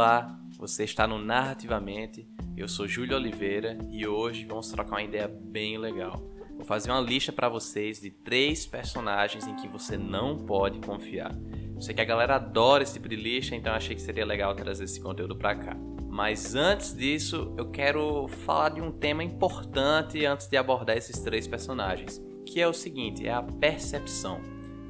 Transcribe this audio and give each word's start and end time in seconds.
Olá, 0.00 0.34
você 0.56 0.84
está 0.84 1.06
no 1.06 1.18
Narrativamente. 1.18 2.26
Eu 2.56 2.66
sou 2.66 2.88
Júlio 2.88 3.14
Oliveira 3.14 3.76
e 3.90 4.06
hoje 4.06 4.46
vamos 4.46 4.70
trocar 4.70 4.92
uma 4.92 5.02
ideia 5.02 5.28
bem 5.28 5.76
legal. 5.76 6.22
Vou 6.56 6.64
fazer 6.64 6.90
uma 6.90 7.02
lista 7.02 7.30
para 7.30 7.50
vocês 7.50 8.00
de 8.00 8.10
três 8.10 8.64
personagens 8.64 9.46
em 9.46 9.54
que 9.56 9.68
você 9.68 9.98
não 9.98 10.38
pode 10.38 10.78
confiar. 10.78 11.36
Eu 11.74 11.82
sei 11.82 11.94
que 11.94 12.00
a 12.00 12.06
galera 12.06 12.36
adora 12.36 12.82
esse 12.82 12.94
tipo 12.94 13.10
de 13.10 13.14
lista, 13.14 13.54
então 13.54 13.74
achei 13.74 13.94
que 13.94 14.00
seria 14.00 14.24
legal 14.24 14.54
trazer 14.54 14.84
esse 14.84 14.98
conteúdo 15.02 15.36
para 15.36 15.54
cá. 15.54 15.76
Mas 16.08 16.54
antes 16.54 16.96
disso, 16.96 17.52
eu 17.58 17.70
quero 17.70 18.26
falar 18.26 18.70
de 18.70 18.80
um 18.80 18.90
tema 18.90 19.22
importante 19.22 20.24
antes 20.24 20.48
de 20.48 20.56
abordar 20.56 20.96
esses 20.96 21.20
três 21.20 21.46
personagens, 21.46 22.18
que 22.46 22.58
é 22.58 22.66
o 22.66 22.72
seguinte: 22.72 23.26
é 23.26 23.34
a 23.34 23.42
percepção 23.42 24.40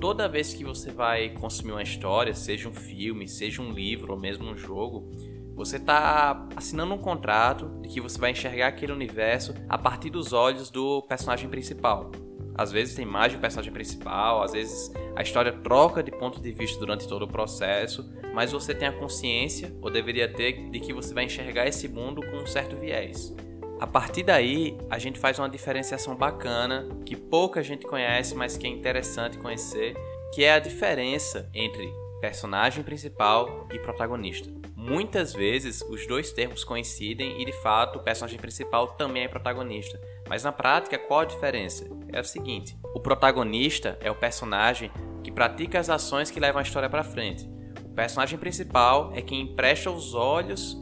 toda 0.00 0.28
vez 0.28 0.54
que 0.54 0.64
você 0.64 0.90
vai 0.90 1.30
consumir 1.30 1.72
uma 1.72 1.82
história, 1.82 2.34
seja 2.34 2.68
um 2.68 2.74
filme, 2.74 3.28
seja 3.28 3.62
um 3.62 3.72
livro 3.72 4.12
ou 4.12 4.18
mesmo 4.18 4.46
um 4.46 4.56
jogo, 4.56 5.10
você 5.54 5.76
está 5.76 6.46
assinando 6.54 6.94
um 6.94 6.98
contrato 6.98 7.80
de 7.80 7.88
que 7.88 8.00
você 8.00 8.18
vai 8.18 8.30
enxergar 8.30 8.68
aquele 8.68 8.92
universo 8.92 9.54
a 9.68 9.78
partir 9.78 10.10
dos 10.10 10.32
olhos 10.32 10.70
do 10.70 11.02
personagem 11.02 11.48
principal. 11.48 12.10
Às 12.54 12.72
vezes 12.72 12.94
tem 12.94 13.04
mais 13.04 13.32
de 13.32 13.38
um 13.38 13.40
personagem 13.40 13.72
principal, 13.72 14.42
às 14.42 14.52
vezes 14.52 14.90
a 15.14 15.22
história 15.22 15.52
troca 15.52 16.02
de 16.02 16.10
ponto 16.10 16.40
de 16.40 16.52
vista 16.52 16.78
durante 16.78 17.06
todo 17.06 17.22
o 17.22 17.28
processo, 17.28 18.10
mas 18.34 18.52
você 18.52 18.74
tem 18.74 18.88
a 18.88 18.92
consciência, 18.92 19.74
ou 19.82 19.90
deveria 19.90 20.30
ter, 20.30 20.70
de 20.70 20.80
que 20.80 20.92
você 20.92 21.12
vai 21.12 21.24
enxergar 21.24 21.66
esse 21.66 21.88
mundo 21.88 22.22
com 22.22 22.36
um 22.36 22.46
certo 22.46 22.76
viés. 22.76 23.34
A 23.78 23.86
partir 23.86 24.22
daí, 24.22 24.76
a 24.88 24.98
gente 24.98 25.18
faz 25.18 25.38
uma 25.38 25.50
diferenciação 25.50 26.16
bacana 26.16 26.88
que 27.04 27.14
pouca 27.14 27.62
gente 27.62 27.86
conhece, 27.86 28.34
mas 28.34 28.56
que 28.56 28.66
é 28.66 28.70
interessante 28.70 29.36
conhecer, 29.36 29.94
que 30.34 30.42
é 30.42 30.54
a 30.54 30.58
diferença 30.58 31.50
entre 31.52 31.92
personagem 32.18 32.82
principal 32.82 33.68
e 33.70 33.78
protagonista. 33.78 34.50
Muitas 34.74 35.34
vezes 35.34 35.82
os 35.82 36.06
dois 36.06 36.32
termos 36.32 36.64
coincidem 36.64 37.40
e 37.42 37.44
de 37.44 37.52
fato 37.52 37.98
o 37.98 38.02
personagem 38.02 38.38
principal 38.38 38.88
também 38.88 39.24
é 39.24 39.28
protagonista. 39.28 40.00
Mas 40.26 40.42
na 40.42 40.52
prática, 40.52 40.98
qual 40.98 41.20
a 41.20 41.24
diferença? 41.26 41.86
É 42.12 42.20
o 42.20 42.24
seguinte: 42.24 42.78
o 42.94 43.00
protagonista 43.00 43.98
é 44.00 44.10
o 44.10 44.14
personagem 44.14 44.90
que 45.22 45.30
pratica 45.30 45.78
as 45.78 45.90
ações 45.90 46.30
que 46.30 46.40
levam 46.40 46.60
a 46.60 46.62
história 46.62 46.88
para 46.88 47.04
frente. 47.04 47.46
O 47.84 47.90
personagem 47.90 48.38
principal 48.38 49.12
é 49.14 49.20
quem 49.20 49.42
empresta 49.42 49.90
os 49.90 50.14
olhos 50.14 50.76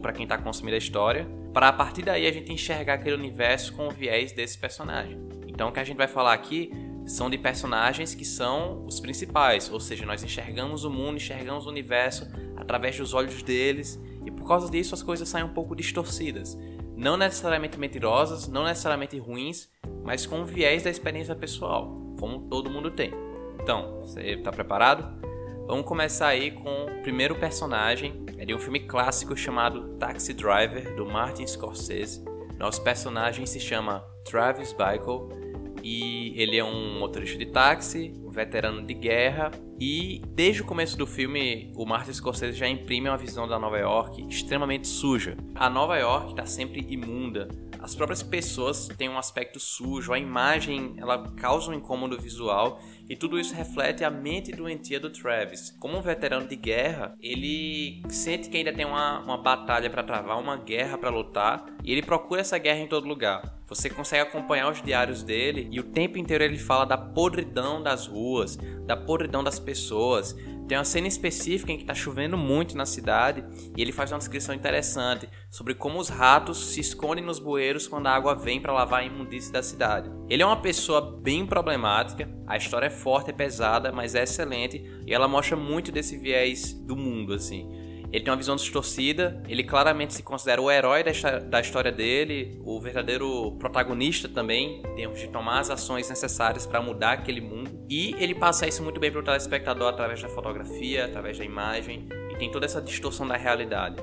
para 0.00 0.12
quem 0.12 0.24
está 0.24 0.36
consumindo 0.36 0.74
a 0.74 0.78
história 0.78 1.28
para 1.52 1.68
a 1.68 1.72
partir 1.72 2.02
daí 2.02 2.26
a 2.26 2.32
gente 2.32 2.52
enxergar 2.52 2.94
aquele 2.94 3.16
universo 3.16 3.72
com 3.74 3.88
o 3.88 3.90
viés 3.90 4.32
desse 4.32 4.58
personagem. 4.58 5.18
Então 5.46 5.68
o 5.68 5.72
que 5.72 5.80
a 5.80 5.84
gente 5.84 5.96
vai 5.96 6.08
falar 6.08 6.32
aqui 6.32 6.72
são 7.06 7.28
de 7.28 7.36
personagens 7.36 8.14
que 8.14 8.24
são 8.24 8.84
os 8.86 9.00
principais, 9.00 9.70
ou 9.70 9.80
seja, 9.80 10.06
nós 10.06 10.22
enxergamos 10.22 10.84
o 10.84 10.90
mundo, 10.90 11.16
enxergamos 11.16 11.66
o 11.66 11.68
universo 11.68 12.28
através 12.56 12.96
dos 12.96 13.14
olhos 13.14 13.42
deles, 13.42 14.00
e 14.24 14.30
por 14.30 14.46
causa 14.46 14.70
disso 14.70 14.94
as 14.94 15.02
coisas 15.02 15.28
saem 15.28 15.44
um 15.44 15.52
pouco 15.52 15.74
distorcidas. 15.74 16.56
Não 16.96 17.16
necessariamente 17.16 17.78
mentirosas, 17.78 18.46
não 18.46 18.64
necessariamente 18.64 19.18
ruins, 19.18 19.68
mas 20.04 20.26
com 20.26 20.42
o 20.42 20.44
viés 20.44 20.82
da 20.82 20.90
experiência 20.90 21.34
pessoal, 21.34 22.14
como 22.18 22.42
todo 22.48 22.70
mundo 22.70 22.90
tem. 22.90 23.12
Então, 23.60 24.00
você 24.00 24.20
está 24.34 24.52
preparado? 24.52 25.29
Vamos 25.70 25.86
começar 25.86 26.26
aí 26.26 26.50
com 26.50 26.86
o 26.86 27.00
primeiro 27.00 27.36
personagem. 27.36 28.24
É 28.36 28.44
de 28.44 28.52
um 28.52 28.58
filme 28.58 28.80
clássico 28.80 29.36
chamado 29.36 29.96
Taxi 30.00 30.34
Driver, 30.34 30.96
do 30.96 31.06
Martin 31.06 31.46
Scorsese. 31.46 32.24
Nosso 32.58 32.82
personagem 32.82 33.46
se 33.46 33.60
chama 33.60 34.04
Travis 34.24 34.72
Bickle 34.72 35.28
e 35.80 36.34
ele 36.36 36.58
é 36.58 36.64
um 36.64 36.98
motorista 36.98 37.38
de 37.38 37.46
táxi, 37.46 38.12
um 38.20 38.30
veterano 38.30 38.84
de 38.84 38.94
guerra. 38.94 39.52
E 39.78 40.20
desde 40.30 40.60
o 40.60 40.64
começo 40.64 40.98
do 40.98 41.06
filme, 41.06 41.72
o 41.76 41.86
Martin 41.86 42.14
Scorsese 42.14 42.58
já 42.58 42.66
imprime 42.66 43.08
uma 43.08 43.16
visão 43.16 43.46
da 43.46 43.56
Nova 43.56 43.78
York 43.78 44.26
extremamente 44.28 44.88
suja. 44.88 45.36
A 45.54 45.70
Nova 45.70 45.96
York 45.96 46.30
está 46.30 46.46
sempre 46.46 46.84
imunda, 46.90 47.46
as 47.82 47.94
próprias 47.94 48.22
pessoas 48.22 48.88
têm 48.96 49.08
um 49.08 49.18
aspecto 49.18 49.58
sujo, 49.58 50.12
a 50.12 50.18
imagem 50.18 50.94
ela 50.98 51.30
causa 51.32 51.70
um 51.70 51.74
incômodo 51.74 52.18
visual 52.18 52.80
e 53.08 53.16
tudo 53.16 53.38
isso 53.40 53.54
reflete 53.54 54.04
a 54.04 54.10
mente 54.10 54.52
doentia 54.52 55.00
do 55.00 55.10
Travis. 55.10 55.74
Como 55.80 55.96
um 55.96 56.02
veterano 56.02 56.46
de 56.46 56.56
guerra, 56.56 57.16
ele 57.20 58.02
sente 58.08 58.48
que 58.48 58.56
ainda 58.56 58.72
tem 58.72 58.84
uma, 58.84 59.20
uma 59.20 59.38
batalha 59.38 59.88
para 59.88 60.02
travar, 60.02 60.38
uma 60.38 60.56
guerra 60.56 60.98
para 60.98 61.10
lutar 61.10 61.64
e 61.82 61.92
ele 61.92 62.02
procura 62.02 62.42
essa 62.42 62.58
guerra 62.58 62.80
em 62.80 62.86
todo 62.86 63.08
lugar. 63.08 63.60
Você 63.66 63.88
consegue 63.88 64.22
acompanhar 64.22 64.70
os 64.70 64.82
diários 64.82 65.22
dele 65.22 65.68
e 65.70 65.78
o 65.78 65.84
tempo 65.84 66.18
inteiro 66.18 66.44
ele 66.44 66.58
fala 66.58 66.84
da 66.84 66.98
podridão 66.98 67.82
das 67.82 68.06
ruas, 68.06 68.56
da 68.84 68.96
podridão 68.96 69.44
das 69.44 69.60
pessoas, 69.60 70.36
tem 70.70 70.78
uma 70.78 70.84
cena 70.84 71.08
específica 71.08 71.72
em 71.72 71.76
que 71.76 71.82
está 71.82 71.96
chovendo 71.96 72.38
muito 72.38 72.76
na 72.76 72.86
cidade 72.86 73.44
e 73.76 73.82
ele 73.82 73.90
faz 73.90 74.12
uma 74.12 74.18
descrição 74.18 74.54
interessante 74.54 75.28
sobre 75.50 75.74
como 75.74 75.98
os 75.98 76.08
ratos 76.08 76.68
se 76.68 76.78
escondem 76.78 77.24
nos 77.24 77.40
bueiros 77.40 77.88
quando 77.88 78.06
a 78.06 78.14
água 78.14 78.36
vem 78.36 78.60
para 78.60 78.72
lavar 78.72 79.00
a 79.00 79.04
imundície 79.04 79.52
da 79.52 79.64
cidade. 79.64 80.08
Ele 80.28 80.44
é 80.44 80.46
uma 80.46 80.62
pessoa 80.62 81.18
bem 81.20 81.44
problemática, 81.44 82.30
a 82.46 82.56
história 82.56 82.86
é 82.86 82.90
forte, 82.90 83.30
é 83.30 83.32
pesada, 83.32 83.90
mas 83.90 84.14
é 84.14 84.22
excelente 84.22 84.80
e 85.04 85.12
ela 85.12 85.26
mostra 85.26 85.56
muito 85.56 85.90
desse 85.90 86.16
viés 86.16 86.72
do 86.72 86.94
mundo 86.94 87.34
assim. 87.34 87.68
Ele 88.12 88.22
tem 88.22 88.30
uma 88.30 88.36
visão 88.36 88.54
distorcida, 88.54 89.42
ele 89.48 89.64
claramente 89.64 90.14
se 90.14 90.22
considera 90.22 90.62
o 90.62 90.70
herói 90.70 91.02
da 91.48 91.60
história 91.60 91.90
dele, 91.90 92.60
o 92.64 92.80
verdadeiro 92.80 93.56
protagonista 93.58 94.28
também, 94.28 94.82
em 94.84 94.94
termos 94.94 95.18
de 95.18 95.26
tomar 95.26 95.58
as 95.58 95.70
ações 95.70 96.08
necessárias 96.08 96.64
para 96.64 96.80
mudar 96.80 97.12
aquele 97.12 97.40
mundo. 97.40 97.59
E 97.90 98.14
ele 98.20 98.36
passa 98.36 98.68
isso 98.68 98.84
muito 98.84 99.00
bem 99.00 99.10
para 99.10 99.20
o 99.20 99.24
telespectador 99.24 99.88
através 99.88 100.22
da 100.22 100.28
fotografia, 100.28 101.06
através 101.06 101.36
da 101.36 101.44
imagem, 101.44 102.08
e 102.30 102.36
tem 102.36 102.48
toda 102.48 102.64
essa 102.64 102.80
distorção 102.80 103.26
da 103.26 103.36
realidade. 103.36 103.96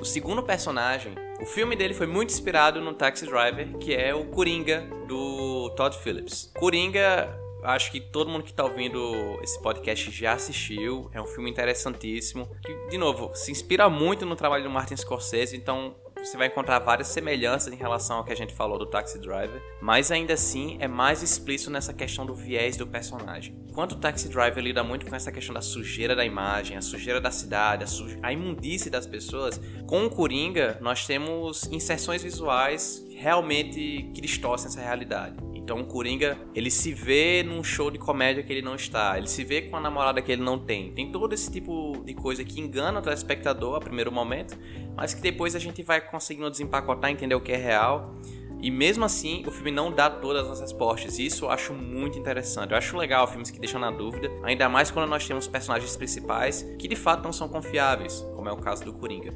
O 0.00 0.04
segundo 0.04 0.42
personagem, 0.42 1.14
o 1.38 1.44
filme 1.44 1.76
dele 1.76 1.92
foi 1.92 2.06
muito 2.06 2.30
inspirado 2.30 2.80
no 2.80 2.94
Taxi 2.94 3.26
Driver, 3.26 3.76
que 3.76 3.94
é 3.94 4.14
o 4.14 4.24
Coringa 4.26 4.88
do 5.06 5.68
Todd 5.76 5.94
Phillips. 5.98 6.50
Coringa 6.56 7.38
acho 7.64 7.90
que 7.90 8.00
todo 8.00 8.30
mundo 8.30 8.44
que 8.44 8.50
está 8.50 8.64
ouvindo 8.64 9.38
esse 9.42 9.60
podcast 9.60 10.10
já 10.10 10.34
assistiu. 10.34 11.10
É 11.12 11.20
um 11.20 11.26
filme 11.26 11.50
interessantíssimo. 11.50 12.48
Que, 12.62 12.74
de 12.88 12.98
novo, 12.98 13.30
se 13.34 13.50
inspira 13.50 13.88
muito 13.88 14.26
no 14.26 14.36
trabalho 14.36 14.64
do 14.64 14.70
Martin 14.70 14.96
Scorsese, 14.96 15.56
então 15.56 15.96
você 16.24 16.36
vai 16.36 16.46
encontrar 16.46 16.78
várias 16.78 17.08
semelhanças 17.08 17.72
em 17.72 17.76
relação 17.76 18.16
ao 18.16 18.24
que 18.24 18.32
a 18.32 18.36
gente 18.36 18.54
falou 18.54 18.78
do 18.78 18.86
Taxi 18.86 19.18
Driver, 19.18 19.62
mas 19.80 20.10
ainda 20.10 20.34
assim 20.34 20.76
é 20.80 20.88
mais 20.88 21.22
explícito 21.22 21.70
nessa 21.70 21.92
questão 21.92 22.24
do 22.24 22.34
viés 22.34 22.76
do 22.76 22.86
personagem. 22.86 23.54
Enquanto 23.68 23.92
o 23.92 23.96
Taxi 23.96 24.28
Driver 24.28 24.62
lida 24.62 24.82
muito 24.82 25.06
com 25.06 25.14
essa 25.14 25.30
questão 25.30 25.54
da 25.54 25.60
sujeira 25.60 26.16
da 26.16 26.24
imagem, 26.24 26.76
a 26.76 26.82
sujeira 26.82 27.20
da 27.20 27.30
cidade, 27.30 27.84
a, 27.84 27.86
suja... 27.86 28.18
a 28.22 28.32
imundície 28.32 28.90
das 28.90 29.06
pessoas, 29.06 29.60
com 29.86 30.06
o 30.06 30.10
Coringa 30.10 30.78
nós 30.80 31.06
temos 31.06 31.64
inserções 31.70 32.22
visuais 32.22 33.04
realmente 33.10 34.10
que 34.14 34.20
distorcem 34.20 34.68
essa 34.68 34.80
realidade. 34.80 35.36
Então 35.64 35.80
o 35.80 35.86
Coringa, 35.86 36.36
ele 36.54 36.70
se 36.70 36.92
vê 36.92 37.42
num 37.42 37.64
show 37.64 37.90
de 37.90 37.98
comédia 37.98 38.42
que 38.42 38.52
ele 38.52 38.60
não 38.60 38.74
está, 38.74 39.16
ele 39.16 39.26
se 39.26 39.42
vê 39.42 39.62
com 39.62 39.78
a 39.78 39.80
namorada 39.80 40.20
que 40.20 40.30
ele 40.30 40.42
não 40.42 40.58
tem. 40.58 40.92
Tem 40.92 41.10
todo 41.10 41.32
esse 41.32 41.50
tipo 41.50 42.02
de 42.04 42.12
coisa 42.12 42.44
que 42.44 42.60
engana 42.60 43.00
o 43.00 43.02
telespectador 43.02 43.76
a 43.76 43.80
primeiro 43.80 44.12
momento, 44.12 44.58
mas 44.94 45.14
que 45.14 45.22
depois 45.22 45.56
a 45.56 45.58
gente 45.58 45.82
vai 45.82 46.02
conseguindo 46.02 46.50
desempacotar, 46.50 47.10
entender 47.10 47.34
o 47.34 47.40
que 47.40 47.50
é 47.50 47.56
real. 47.56 48.14
E 48.60 48.70
mesmo 48.70 49.06
assim, 49.06 49.42
o 49.46 49.50
filme 49.50 49.70
não 49.70 49.90
dá 49.90 50.10
todas 50.10 50.50
as 50.50 50.60
respostas. 50.60 51.18
Isso 51.18 51.46
eu 51.46 51.50
acho 51.50 51.72
muito 51.72 52.18
interessante. 52.18 52.72
Eu 52.72 52.76
acho 52.76 52.94
legal 52.98 53.26
filmes 53.26 53.50
que 53.50 53.58
deixam 53.58 53.80
na 53.80 53.90
dúvida, 53.90 54.30
ainda 54.42 54.68
mais 54.68 54.90
quando 54.90 55.08
nós 55.08 55.26
temos 55.26 55.48
personagens 55.48 55.96
principais 55.96 56.62
que 56.78 56.86
de 56.86 56.96
fato 56.96 57.24
não 57.24 57.32
são 57.32 57.48
confiáveis, 57.48 58.20
como 58.36 58.50
é 58.50 58.52
o 58.52 58.58
caso 58.58 58.84
do 58.84 58.92
Coringa. 58.92 59.32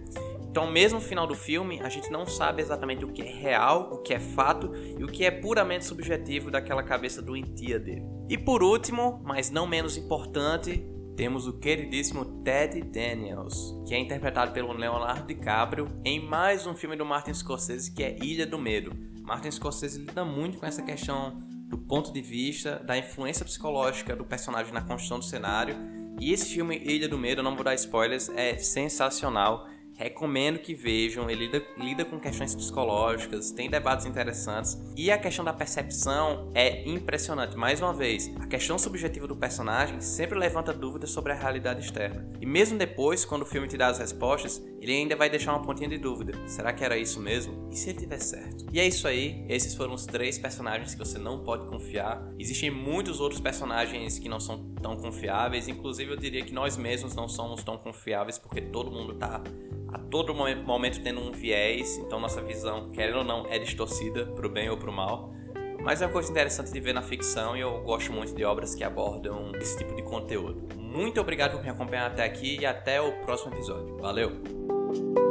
Então, 0.58 0.68
mesmo 0.68 0.98
no 0.98 1.04
final 1.04 1.24
do 1.24 1.36
filme, 1.36 1.78
a 1.80 1.88
gente 1.88 2.10
não 2.10 2.26
sabe 2.26 2.60
exatamente 2.60 3.04
o 3.04 3.12
que 3.12 3.22
é 3.22 3.30
real, 3.30 3.90
o 3.92 3.98
que 3.98 4.12
é 4.12 4.18
fato 4.18 4.72
e 4.98 5.04
o 5.04 5.06
que 5.06 5.24
é 5.24 5.30
puramente 5.30 5.84
subjetivo 5.84 6.50
daquela 6.50 6.82
cabeça 6.82 7.22
doentia 7.22 7.78
dele. 7.78 8.02
E 8.28 8.36
por 8.36 8.60
último, 8.60 9.22
mas 9.24 9.52
não 9.52 9.68
menos 9.68 9.96
importante, 9.96 10.84
temos 11.16 11.46
o 11.46 11.60
queridíssimo 11.60 12.42
Ted 12.42 12.82
Daniels, 12.82 13.72
que 13.86 13.94
é 13.94 14.00
interpretado 14.00 14.50
pelo 14.50 14.72
Leonardo 14.72 15.28
DiCaprio 15.28 15.86
em 16.04 16.18
mais 16.18 16.66
um 16.66 16.74
filme 16.74 16.96
do 16.96 17.06
Martin 17.06 17.34
Scorsese 17.34 17.94
que 17.94 18.02
é 18.02 18.16
Ilha 18.20 18.44
do 18.44 18.58
Medo. 18.58 18.90
Martin 19.22 19.52
Scorsese 19.52 20.00
lida 20.00 20.24
muito 20.24 20.58
com 20.58 20.66
essa 20.66 20.82
questão 20.82 21.36
do 21.68 21.78
ponto 21.78 22.12
de 22.12 22.20
vista 22.20 22.82
da 22.84 22.98
influência 22.98 23.44
psicológica 23.44 24.16
do 24.16 24.24
personagem 24.24 24.74
na 24.74 24.80
construção 24.80 25.20
do 25.20 25.24
cenário. 25.24 25.76
E 26.20 26.32
esse 26.32 26.52
filme 26.52 26.76
Ilha 26.78 27.08
do 27.08 27.16
Medo, 27.16 27.44
não 27.44 27.54
vou 27.54 27.62
dar 27.62 27.76
spoilers, 27.76 28.28
é 28.30 28.58
sensacional 28.58 29.77
Recomendo 29.98 30.60
que 30.60 30.76
vejam, 30.76 31.28
ele 31.28 31.46
lida, 31.46 31.66
lida, 31.76 32.04
com 32.04 32.20
questões 32.20 32.54
psicológicas, 32.54 33.50
tem 33.50 33.68
debates 33.68 34.06
interessantes 34.06 34.78
e 34.96 35.10
a 35.10 35.18
questão 35.18 35.44
da 35.44 35.52
percepção 35.52 36.52
é 36.54 36.88
impressionante. 36.88 37.56
Mais 37.56 37.82
uma 37.82 37.92
vez, 37.92 38.32
a 38.38 38.46
questão 38.46 38.78
subjetiva 38.78 39.26
do 39.26 39.34
personagem 39.34 40.00
sempre 40.00 40.38
levanta 40.38 40.72
dúvidas 40.72 41.10
sobre 41.10 41.32
a 41.32 41.34
realidade 41.34 41.84
externa. 41.84 42.30
E 42.40 42.46
mesmo 42.46 42.78
depois, 42.78 43.24
quando 43.24 43.42
o 43.42 43.44
filme 43.44 43.66
te 43.66 43.76
dá 43.76 43.88
as 43.88 43.98
respostas, 43.98 44.62
ele 44.80 44.92
ainda 44.92 45.16
vai 45.16 45.28
deixar 45.28 45.52
uma 45.52 45.62
pontinha 45.62 45.88
de 45.88 45.98
dúvida. 45.98 46.32
Será 46.46 46.72
que 46.72 46.84
era 46.84 46.96
isso 46.96 47.18
mesmo? 47.18 47.68
E 47.68 47.76
se 47.76 47.90
ele 47.90 47.98
tiver 47.98 48.20
certo? 48.20 48.66
E 48.72 48.78
é 48.78 48.86
isso 48.86 49.08
aí, 49.08 49.44
esses 49.48 49.74
foram 49.74 49.94
os 49.94 50.06
três 50.06 50.38
personagens 50.38 50.94
que 50.94 50.98
você 51.00 51.18
não 51.18 51.42
pode 51.42 51.66
confiar. 51.66 52.24
Existem 52.38 52.70
muitos 52.70 53.18
outros 53.18 53.40
personagens 53.40 54.16
que 54.20 54.28
não 54.28 54.38
são 54.38 54.72
tão 54.80 54.96
confiáveis. 54.96 55.68
Inclusive, 55.68 56.12
eu 56.12 56.16
diria 56.16 56.44
que 56.44 56.52
nós 56.52 56.76
mesmos 56.76 57.14
não 57.14 57.28
somos 57.28 57.62
tão 57.62 57.76
confiáveis 57.76 58.38
porque 58.38 58.60
todo 58.60 58.90
mundo 58.90 59.12
está 59.12 59.42
a 59.92 59.98
todo 59.98 60.34
momento 60.34 61.02
tendo 61.02 61.20
um 61.20 61.32
viés, 61.32 61.96
então 61.98 62.20
nossa 62.20 62.42
visão, 62.42 62.90
querendo 62.90 63.18
ou 63.18 63.24
não, 63.24 63.46
é 63.46 63.58
distorcida 63.58 64.26
para 64.26 64.46
o 64.46 64.50
bem 64.50 64.68
ou 64.68 64.76
para 64.76 64.90
o 64.90 64.92
mal. 64.92 65.32
Mas 65.82 66.02
é 66.02 66.06
uma 66.06 66.12
coisa 66.12 66.30
interessante 66.30 66.72
de 66.72 66.80
ver 66.80 66.92
na 66.92 67.02
ficção 67.02 67.56
e 67.56 67.60
eu 67.60 67.80
gosto 67.82 68.12
muito 68.12 68.34
de 68.34 68.44
obras 68.44 68.74
que 68.74 68.84
abordam 68.84 69.52
esse 69.54 69.78
tipo 69.78 69.94
de 69.94 70.02
conteúdo. 70.02 70.74
Muito 70.76 71.20
obrigado 71.20 71.52
por 71.52 71.62
me 71.62 71.70
acompanhar 71.70 72.08
até 72.08 72.24
aqui 72.24 72.58
e 72.60 72.66
até 72.66 73.00
o 73.00 73.12
próximo 73.20 73.54
episódio. 73.54 73.96
Valeu! 73.98 75.27